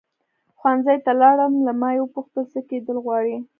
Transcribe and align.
ښوونځي 0.57 0.97
ته 1.05 1.11
لاړم 1.21 1.53
له 1.67 1.73
ما 1.81 1.89
یې 1.95 1.99
وپوښتل 2.01 2.43
څه 2.53 2.59
کېدل 2.69 2.97
غواړې. 3.05 3.37